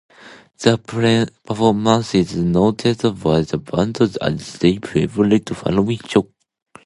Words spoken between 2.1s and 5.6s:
is noted by the band as their favorite